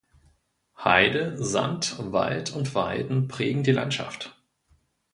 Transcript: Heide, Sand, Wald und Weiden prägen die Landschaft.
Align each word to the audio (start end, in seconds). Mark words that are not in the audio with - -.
Heide, 0.83 1.37
Sand, 1.43 1.97
Wald 2.11 2.53
und 2.55 2.73
Weiden 2.73 3.27
prägen 3.27 3.61
die 3.61 3.71
Landschaft. 3.71 4.35